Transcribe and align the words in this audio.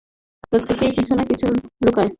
প্রত্যেকেই 0.49 0.91
কিছু 0.91 1.13
না 1.15 1.23
কিছু 1.25 1.47
লুকোয়। 1.85 2.09